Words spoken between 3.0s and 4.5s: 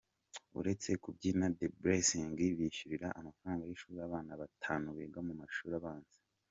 amafaranga y’ishuri abana